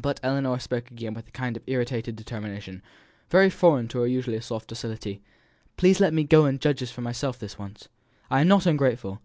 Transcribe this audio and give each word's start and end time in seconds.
But 0.00 0.20
Ellinor 0.22 0.60
spoke 0.60 0.88
again 0.92 1.14
with 1.14 1.26
a 1.26 1.30
kind 1.32 1.56
of 1.56 1.64
irritated 1.66 2.14
determination, 2.14 2.80
very 3.28 3.50
foreign 3.50 3.88
to 3.88 3.98
her 3.98 4.06
usual 4.06 4.40
soft 4.40 4.68
docility: 4.68 5.20
"Please 5.76 5.94
just 5.98 6.00
let 6.00 6.14
me 6.14 6.22
judge 6.22 6.92
for 6.92 7.00
myself 7.00 7.40
this 7.40 7.58
once. 7.58 7.88
I 8.30 8.40
am 8.42 8.46
not 8.46 8.66
ungrateful. 8.66 9.20